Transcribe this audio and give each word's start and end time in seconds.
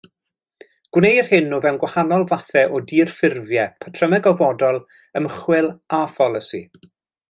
Gwneir 0.97 1.29
hyn 1.33 1.57
o 1.57 1.59
fewn 1.65 1.77
gwahanol 1.83 2.25
fathau 2.33 2.73
o 2.79 2.83
dirffurfiau, 2.93 3.71
patrymau 3.85 4.27
gofodol, 4.31 4.83
ymchwil 5.21 5.73
a 6.01 6.05
pholisi. 6.19 6.69